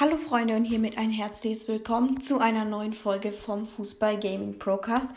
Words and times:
Hallo 0.00 0.16
Freunde 0.16 0.54
und 0.54 0.64
hiermit 0.64 0.96
ein 0.96 1.10
herzliches 1.10 1.66
Willkommen 1.66 2.20
zu 2.20 2.38
einer 2.38 2.64
neuen 2.64 2.92
Folge 2.92 3.32
vom 3.32 3.66
Fußball 3.66 4.20
Gaming 4.20 4.56
Procast. 4.56 5.12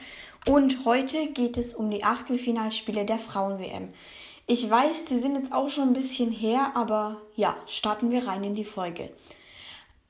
Und 0.47 0.85
heute 0.85 1.27
geht 1.27 1.57
es 1.57 1.75
um 1.75 1.91
die 1.91 2.03
Achtelfinalspiele 2.03 3.05
der 3.05 3.19
Frauen-WM. 3.19 3.93
Ich 4.47 4.67
weiß, 4.67 5.05
die 5.05 5.19
sind 5.19 5.35
jetzt 5.35 5.53
auch 5.53 5.69
schon 5.69 5.89
ein 5.89 5.93
bisschen 5.93 6.31
her, 6.31 6.71
aber 6.73 7.21
ja, 7.35 7.55
starten 7.67 8.09
wir 8.09 8.25
rein 8.25 8.43
in 8.43 8.55
die 8.55 8.65
Folge. 8.65 9.11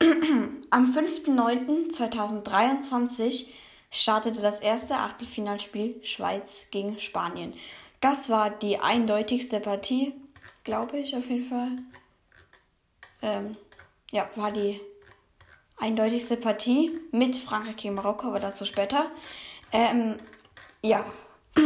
Am 0.00 0.94
5.9.2023 0.94 3.48
startete 3.90 4.40
das 4.40 4.60
erste 4.60 4.96
Achtelfinalspiel 4.96 6.00
Schweiz 6.02 6.68
gegen 6.70 6.98
Spanien. 6.98 7.52
Das 8.00 8.30
war 8.30 8.48
die 8.48 8.78
eindeutigste 8.78 9.60
Partie, 9.60 10.14
glaube 10.64 10.98
ich 10.98 11.14
auf 11.14 11.28
jeden 11.28 11.44
Fall. 11.44 11.72
Ähm, 13.20 13.54
ja, 14.12 14.28
war 14.36 14.52
die 14.52 14.78
eindeutigste 15.78 16.36
Partie 16.36 16.92
mit 17.10 17.36
Frankreich 17.36 17.76
gegen 17.76 17.94
Marokko, 17.94 18.28
aber 18.28 18.38
dazu 18.38 18.64
später. 18.64 19.10
Ähm, 19.72 20.16
ja. 20.82 21.04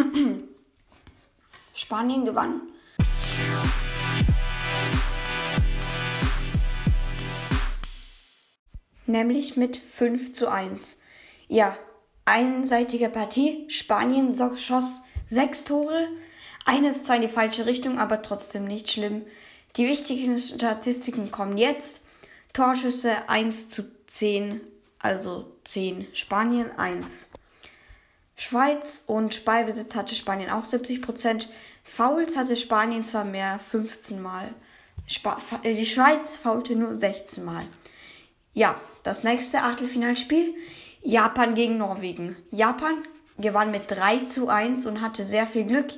Spanien 1.75 2.25
gewann. 2.25 2.63
Nämlich 9.07 9.57
mit 9.57 9.77
5 9.77 10.33
zu 10.33 10.49
1. 10.49 11.01
Ja, 11.49 11.77
einseitige 12.25 13.09
Partie. 13.09 13.67
Spanien 13.69 14.35
schoss 14.57 15.03
sechs 15.29 15.65
Tore. 15.65 16.09
Eines 16.65 17.03
zwar 17.03 17.17
in 17.17 17.23
die 17.23 17.29
falsche 17.29 17.67
Richtung, 17.67 17.99
aber 17.99 18.23
trotzdem 18.23 18.65
nicht 18.65 18.91
schlimm. 18.91 19.27
Die 19.77 19.87
wichtigen 19.87 20.39
Statistiken 20.39 21.31
kommen 21.31 21.59
jetzt. 21.59 22.06
Torschüsse 22.57 23.29
1 23.29 23.69
zu 23.69 23.85
10, 24.07 24.63
also 24.99 25.53
10 25.65 26.07
Spanien, 26.15 26.71
1 26.79 27.31
Schweiz 28.35 29.05
und 29.07 29.45
Ballbesitz 29.45 29.95
hatte 29.95 30.15
Spanien 30.15 30.49
auch 30.49 30.65
70 30.65 31.03
Prozent. 31.03 31.51
Fouls 31.85 32.35
hatte 32.35 32.57
Spanien 32.57 33.05
zwar 33.05 33.25
mehr, 33.25 33.59
15 33.59 34.23
Mal. 34.23 34.55
Sp 35.05 35.37
äh, 35.65 35.75
die 35.75 35.85
Schweiz 35.85 36.39
faulte 36.39 36.77
nur 36.77 36.95
16 36.95 37.45
Mal. 37.45 37.67
Ja, 38.55 38.81
das 39.03 39.23
nächste 39.23 39.61
Achtelfinalspiel. 39.61 40.55
Japan 41.03 41.55
gegen 41.55 41.77
Norwegen. 41.77 42.37
Japan 42.51 42.95
gewann 43.37 43.71
mit 43.71 43.91
3 43.91 44.21
zu 44.21 44.49
1 44.49 44.87
und 44.87 45.03
hatte 45.03 45.27
sehr 45.27 45.47
viel 45.47 45.65
Glück, 45.65 45.93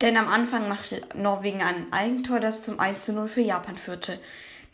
denn 0.00 0.16
am 0.16 0.28
Anfang 0.28 0.70
machte 0.70 1.02
Norwegen 1.14 1.60
ein 1.60 1.92
Eigentor, 1.92 2.40
das 2.40 2.62
zum 2.62 2.80
1 2.80 3.04
zu 3.04 3.12
0 3.12 3.28
für 3.28 3.42
Japan 3.42 3.76
führte. 3.76 4.18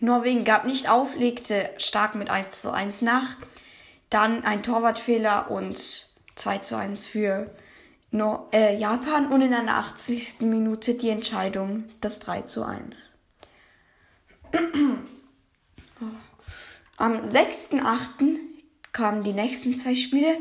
Norwegen 0.03 0.45
gab 0.45 0.65
nicht 0.65 0.89
auf, 0.89 1.15
legte 1.15 1.71
stark 1.79 2.17
mit 2.17 2.29
1 2.29 2.63
zu 2.63 2.73
1 2.73 3.03
nach. 3.03 3.37
Dann 4.11 4.45
ein 4.45 4.65
Torwartfehler 4.65 5.51
und 5.51 6.11
2 6.35 6.59
zu 6.59 6.77
1 6.77 7.07
für 7.07 7.55
Nor 8.11 8.49
äh, 8.53 8.77
Japan 8.77 9.33
und 9.33 9.41
in 9.41 9.53
der 9.53 9.67
80. 9.67 10.41
Minute 10.41 10.95
die 10.95 11.09
Entscheidung, 11.09 11.85
das 12.01 12.19
3 12.19 12.43
zu 12.43 12.65
1. 12.65 13.15
Am 16.99 17.13
6.8. 17.25 18.39
kamen 18.93 19.23
die 19.23 19.33
nächsten 19.33 19.77
zwei 19.77 19.95
Spiele, 19.95 20.37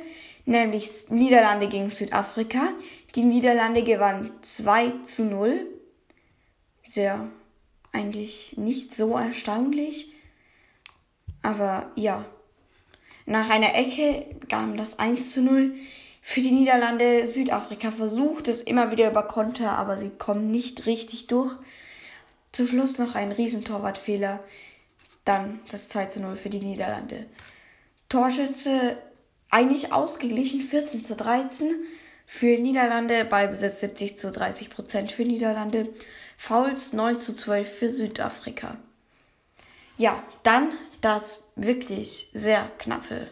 nämlich 0.45 1.09
Niederlande 1.09 1.69
gegen 1.69 1.91
Südafrika. 1.91 2.73
Die 3.15 3.23
Niederlande 3.23 3.83
gewannen 3.83 4.31
2 4.41 5.03
zu 5.05 5.23
0. 5.23 5.67
Sehr 6.87 7.29
eigentlich 7.91 8.57
nicht 8.57 8.93
so 8.93 9.17
erstaunlich. 9.17 10.13
Aber 11.41 11.91
ja, 11.95 12.25
nach 13.25 13.49
einer 13.49 13.75
Ecke 13.75 14.25
kam 14.49 14.77
das 14.77 14.99
1 14.99 15.31
zu 15.31 15.41
0 15.41 15.75
für 16.21 16.41
die 16.41 16.51
Niederlande. 16.51 17.27
Südafrika 17.27 17.91
versucht 17.91 18.47
es 18.47 18.61
immer 18.61 18.91
wieder 18.91 19.09
über 19.09 19.23
Konter, 19.23 19.77
aber 19.77 19.97
sie 19.97 20.09
kommen 20.09 20.51
nicht 20.51 20.85
richtig 20.85 21.27
durch. 21.27 21.55
Zum 22.51 22.67
Schluss 22.67 22.97
noch 22.97 23.15
ein 23.15 23.31
Riesentorwartfehler. 23.31 24.43
Dann 25.25 25.59
das 25.69 25.89
2 25.89 26.05
zu 26.07 26.19
0 26.21 26.35
für 26.35 26.49
die 26.49 26.59
Niederlande. 26.59 27.27
Torschütze 28.09 28.97
eigentlich 29.49 29.93
ausgeglichen, 29.93 30.61
14 30.61 31.03
zu 31.03 31.15
13 31.15 31.75
für 32.33 32.57
Niederlande, 32.57 33.25
Ballbesitz 33.25 33.81
70 33.81 34.17
zu 34.17 34.31
30 34.31 34.69
Prozent 34.69 35.11
für 35.11 35.23
Niederlande. 35.23 35.89
Fouls 36.37 36.93
9 36.93 37.19
zu 37.19 37.35
12 37.35 37.69
für 37.69 37.89
Südafrika. 37.89 38.77
Ja, 39.97 40.23
dann 40.41 40.69
das 41.01 41.43
wirklich 41.57 42.29
sehr 42.33 42.71
knappe 42.79 43.27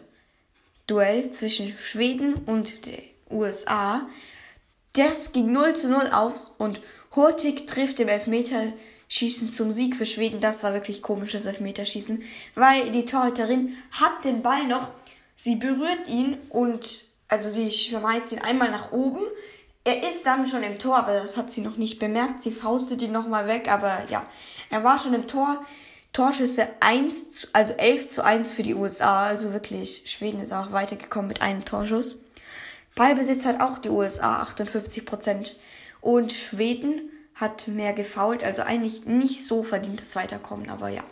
Duell 0.86 1.30
zwischen 1.32 1.76
Schweden 1.78 2.34
und 2.44 2.84
den 2.84 3.00
USA. 3.30 4.06
Das 4.92 5.32
ging 5.32 5.50
0 5.50 5.74
zu 5.74 5.88
0 5.88 6.08
aus 6.08 6.54
und 6.58 6.82
Hurtig 7.16 7.66
trifft 7.66 8.00
im 8.00 8.08
Elfmeterschießen 8.08 9.50
zum 9.50 9.72
Sieg 9.72 9.96
für 9.96 10.06
Schweden. 10.06 10.42
Das 10.42 10.62
war 10.62 10.74
wirklich 10.74 11.00
komisches 11.00 11.46
Elfmeterschießen, 11.46 12.22
weil 12.54 12.92
die 12.92 13.06
Torhüterin 13.06 13.76
hat 13.92 14.26
den 14.26 14.42
Ball 14.42 14.68
noch, 14.68 14.90
sie 15.36 15.56
berührt 15.56 16.06
ihn 16.06 16.36
und 16.50 17.09
also 17.30 17.48
sie 17.48 17.70
schmeißt 17.70 18.32
ihn 18.32 18.40
einmal 18.40 18.70
nach 18.70 18.92
oben, 18.92 19.22
er 19.84 20.08
ist 20.08 20.26
dann 20.26 20.46
schon 20.46 20.62
im 20.62 20.78
Tor, 20.78 20.98
aber 20.98 21.14
das 21.14 21.36
hat 21.36 21.50
sie 21.50 21.62
noch 21.62 21.76
nicht 21.76 21.98
bemerkt. 21.98 22.42
Sie 22.42 22.52
faustet 22.52 23.00
ihn 23.00 23.12
nochmal 23.12 23.46
weg, 23.46 23.70
aber 23.70 24.02
ja, 24.10 24.24
er 24.68 24.84
war 24.84 24.98
schon 24.98 25.14
im 25.14 25.26
Tor. 25.26 25.64
Torschüsse 26.12 26.68
1, 26.80 27.50
also 27.52 27.72
11 27.74 28.08
zu 28.08 28.24
1 28.24 28.52
für 28.52 28.62
die 28.62 28.74
USA. 28.74 29.24
Also 29.24 29.52
wirklich, 29.52 30.02
Schweden 30.06 30.40
ist 30.40 30.52
auch 30.52 30.72
weitergekommen 30.72 31.28
mit 31.28 31.40
einem 31.40 31.64
Torschuss. 31.64 32.22
Ballbesitz 32.94 33.46
hat 33.46 33.60
auch 33.60 33.78
die 33.78 33.88
USA 33.88 34.42
58 34.42 35.06
Prozent. 35.06 35.56
Und 36.00 36.32
Schweden 36.32 37.10
hat 37.34 37.68
mehr 37.68 37.92
gefault, 37.92 38.44
also 38.44 38.62
eigentlich 38.62 39.06
nicht 39.06 39.46
so 39.46 39.62
verdientes 39.62 40.14
Weiterkommen, 40.14 40.68
aber 40.68 40.88
ja. 40.88 41.04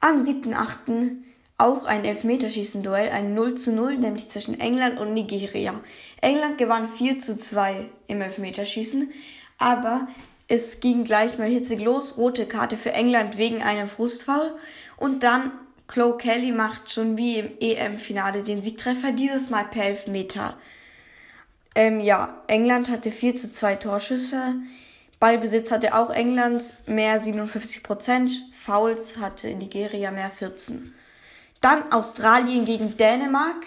Am 0.00 0.22
7.8 0.22 1.16
auch 1.60 1.84
ein 1.84 2.04
Elfmeterschießen-Duell, 2.04 3.10
ein 3.10 3.34
0 3.34 3.54
zu 3.56 3.72
0, 3.72 3.98
nämlich 3.98 4.28
zwischen 4.28 4.58
England 4.60 4.98
und 4.98 5.14
Nigeria. 5.14 5.80
England 6.20 6.58
gewann 6.58 6.88
4 6.88 7.20
zu 7.20 7.38
2 7.38 7.86
im 8.06 8.20
Elfmeterschießen, 8.20 9.10
aber 9.58 10.08
es 10.48 10.80
ging 10.80 11.04
gleich 11.04 11.38
mal 11.38 11.48
hitzig 11.48 11.80
los. 11.80 12.16
Rote 12.16 12.44
Karte 12.44 12.76
für 12.76 12.92
England 12.92 13.38
wegen 13.38 13.62
einem 13.62 13.86
Frustfall. 13.86 14.52
Und 14.96 15.22
dann 15.22 15.52
Chloe 15.86 16.16
Kelly 16.16 16.50
macht 16.50 16.90
schon 16.90 17.16
wie 17.16 17.38
im 17.38 17.52
EM-Finale 17.60 18.42
den 18.42 18.60
Siegtreffer, 18.60 19.12
dieses 19.12 19.48
Mal 19.48 19.66
per 19.66 19.84
Elfmeter. 19.84 20.56
Ähm, 21.76 22.00
ja, 22.00 22.42
England 22.48 22.90
hatte 22.90 23.12
4 23.12 23.36
zu 23.36 23.52
2 23.52 23.76
Torschüsse. 23.76 24.56
Ballbesitz 25.20 25.70
hatte 25.70 25.94
auch 25.94 26.10
England 26.10 26.74
mehr 26.86 27.20
57 27.20 27.84
Prozent. 27.84 28.32
Fouls 28.52 29.18
hatte 29.18 29.54
Nigeria 29.54 30.10
mehr 30.10 30.30
14. 30.30 30.92
Dann 31.60 31.92
Australien 31.92 32.64
gegen 32.64 32.96
Dänemark. 32.96 33.64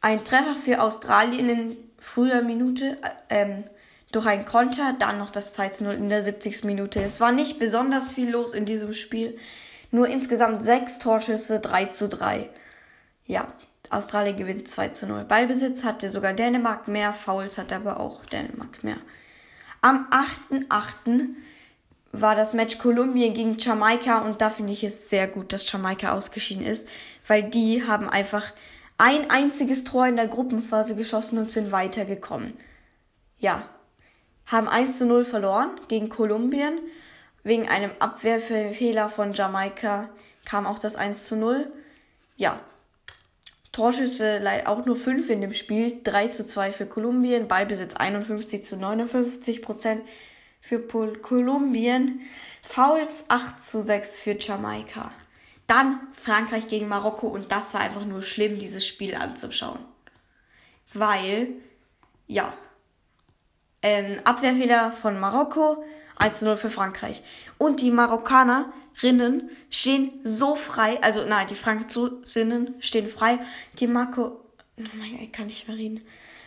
Ein 0.00 0.24
Treffer 0.24 0.56
für 0.56 0.82
Australien 0.82 1.48
in 1.48 1.76
früher 1.98 2.42
Minute 2.42 2.98
ähm, 3.28 3.64
durch 4.12 4.26
ein 4.26 4.44
Konter. 4.44 4.94
Dann 4.98 5.18
noch 5.18 5.30
das 5.30 5.52
2 5.52 5.68
zu 5.70 5.84
0 5.84 5.94
in 5.94 6.08
der 6.08 6.22
70. 6.22 6.64
Minute. 6.64 7.00
Es 7.02 7.20
war 7.20 7.32
nicht 7.32 7.58
besonders 7.58 8.12
viel 8.12 8.30
los 8.30 8.54
in 8.54 8.66
diesem 8.66 8.94
Spiel. 8.94 9.38
Nur 9.90 10.08
insgesamt 10.08 10.62
sechs 10.62 10.98
Torschüsse, 10.98 11.60
3 11.60 11.86
zu 11.86 12.08
3. 12.08 12.50
Ja, 13.24 13.52
Australien 13.90 14.36
gewinnt 14.36 14.68
2 14.68 14.88
zu 14.88 15.06
0. 15.06 15.24
Ballbesitz 15.24 15.84
hatte 15.84 16.10
sogar 16.10 16.32
Dänemark 16.32 16.88
mehr, 16.88 17.12
Fouls 17.12 17.56
hatte 17.56 17.76
aber 17.76 18.00
auch 18.00 18.24
Dänemark 18.26 18.82
mehr. 18.82 18.98
Am 19.80 20.08
8.8 20.10 21.34
war 22.20 22.34
das 22.34 22.54
Match 22.54 22.78
Kolumbien 22.78 23.34
gegen 23.34 23.58
Jamaika 23.58 24.18
und 24.18 24.40
da 24.40 24.50
finde 24.50 24.72
ich 24.72 24.84
es 24.84 25.10
sehr 25.10 25.26
gut, 25.26 25.52
dass 25.52 25.70
Jamaika 25.70 26.12
ausgeschieden 26.12 26.64
ist, 26.64 26.88
weil 27.26 27.44
die 27.44 27.86
haben 27.86 28.08
einfach 28.08 28.52
ein 28.98 29.30
einziges 29.30 29.84
Tor 29.84 30.06
in 30.06 30.16
der 30.16 30.26
Gruppenphase 30.26 30.96
geschossen 30.96 31.38
und 31.38 31.50
sind 31.50 31.72
weitergekommen. 31.72 32.56
Ja, 33.38 33.68
haben 34.46 34.68
1 34.68 34.98
zu 34.98 35.06
0 35.06 35.24
verloren 35.24 35.70
gegen 35.88 36.08
Kolumbien. 36.08 36.78
Wegen 37.42 37.68
einem 37.68 37.92
Abwehrfehler 37.98 39.08
von 39.08 39.32
Jamaika 39.32 40.08
kam 40.44 40.66
auch 40.66 40.78
das 40.78 40.96
1 40.96 41.26
zu 41.26 41.36
0. 41.36 41.70
Ja, 42.36 42.58
Torschüsse 43.72 44.40
auch 44.64 44.86
nur 44.86 44.96
5 44.96 45.28
in 45.28 45.42
dem 45.42 45.52
Spiel. 45.52 46.00
3 46.02 46.28
zu 46.28 46.46
2 46.46 46.72
für 46.72 46.86
Kolumbien, 46.86 47.46
Ballbesitz 47.46 47.94
51 47.94 48.64
zu 48.64 48.76
59 48.76 49.62
Prozent 49.62 50.02
für 50.66 50.78
Pol 50.78 51.18
Kolumbien, 51.18 52.20
Fouls 52.62 53.26
8 53.28 53.62
zu 53.62 53.82
6 53.82 54.18
für 54.18 54.36
Jamaika. 54.38 55.12
Dann 55.66 56.00
Frankreich 56.12 56.68
gegen 56.68 56.88
Marokko 56.88 57.28
und 57.28 57.52
das 57.52 57.74
war 57.74 57.82
einfach 57.82 58.04
nur 58.04 58.22
schlimm, 58.22 58.58
dieses 58.58 58.86
Spiel 58.86 59.14
anzuschauen. 59.14 59.78
Weil, 60.92 61.48
ja, 62.26 62.52
ähm, 63.82 64.20
Abwehrfehler 64.24 64.90
von 64.90 65.20
Marokko, 65.20 65.84
1 66.16 66.38
zu 66.40 66.44
0 66.46 66.56
für 66.56 66.70
Frankreich. 66.70 67.22
Und 67.58 67.80
die 67.80 67.90
Marokkaner 67.90 68.72
Rinnen 69.02 69.50
stehen 69.70 70.12
so 70.24 70.54
frei, 70.54 71.02
also 71.02 71.24
nein, 71.26 71.46
die 71.48 71.54
Franzosinnen 71.54 72.74
stehen 72.80 73.08
frei. 73.08 73.38
Die 73.78 73.86
Marco, 73.86 74.40
oh 74.78 74.82
mein 74.98 75.12
Gott, 75.12 75.20
ich 75.20 75.32
kann 75.32 75.46
nicht 75.46 75.68
mehr 75.68 75.76
reden. 75.76 76.00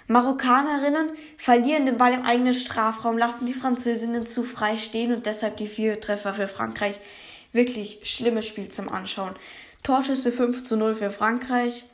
Marokkanerinnen 0.09 1.11
verlieren 1.37 1.85
den 1.85 1.99
Ball 1.99 2.13
im 2.13 2.25
eigenen 2.25 2.55
Strafraum, 2.55 3.15
lassen 3.15 3.45
die 3.45 3.53
Französinnen 3.53 4.25
zu 4.25 4.43
frei 4.43 4.79
stehen 4.79 5.13
und 5.13 5.27
deshalb 5.27 5.57
die 5.57 5.67
vier 5.67 6.01
Treffer 6.01 6.33
für 6.33 6.47
Frankreich. 6.47 6.99
Wirklich 7.53 7.99
schlimmes 8.03 8.47
Spiel 8.47 8.69
zum 8.69 8.89
Anschauen. 8.89 9.35
Torschüsse 9.83 10.31
5 10.31 10.63
zu 10.63 10.77
0 10.77 10.95
für 10.95 11.11
Frankreich. 11.11 11.85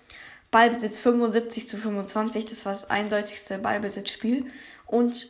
Ballbesitz 0.50 0.98
75 0.98 1.68
zu 1.68 1.76
25, 1.76 2.46
das 2.46 2.66
war 2.66 2.72
das 2.72 2.90
eindeutigste 2.90 3.58
Ballbesitzspiel. 3.58 4.46
Und 4.86 5.28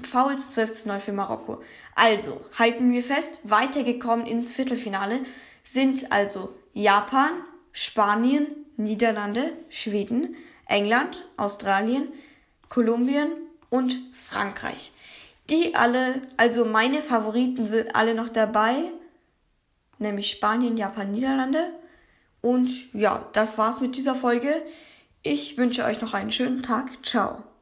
Fouls 0.00 0.48
12 0.50 0.74
zu 0.74 0.88
9 0.88 1.00
für 1.00 1.12
Marokko. 1.12 1.60
Also, 1.96 2.40
halten 2.56 2.92
wir 2.92 3.02
fest, 3.02 3.40
weitergekommen 3.42 4.26
ins 4.26 4.52
Viertelfinale 4.52 5.20
sind 5.64 6.12
also 6.12 6.54
Japan, 6.72 7.32
Spanien, 7.72 8.46
Niederlande, 8.76 9.54
Schweden, 9.70 10.36
England, 10.66 11.24
Australien, 11.36 12.08
Kolumbien 12.68 13.30
und 13.70 13.96
Frankreich. 14.14 14.92
Die 15.50 15.74
alle, 15.74 16.22
also 16.36 16.64
meine 16.64 17.02
Favoriten 17.02 17.66
sind 17.66 17.94
alle 17.94 18.14
noch 18.14 18.28
dabei, 18.28 18.90
nämlich 19.98 20.30
Spanien, 20.30 20.76
Japan, 20.76 21.12
Niederlande. 21.12 21.72
Und 22.40 22.92
ja, 22.94 23.28
das 23.32 23.58
war's 23.58 23.80
mit 23.80 23.96
dieser 23.96 24.14
Folge. 24.14 24.62
Ich 25.22 25.56
wünsche 25.58 25.84
euch 25.84 26.00
noch 26.00 26.14
einen 26.14 26.32
schönen 26.32 26.62
Tag. 26.62 27.04
Ciao. 27.04 27.44